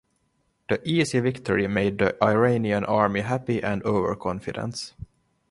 The 0.67 0.81
easy 0.83 1.19
victory 1.19 1.67
made 1.67 1.99
the 1.99 2.17
Iranian 2.23 2.83
army 2.85 3.19
happy 3.19 3.61
and 3.61 3.83
overconfident. 3.85 4.95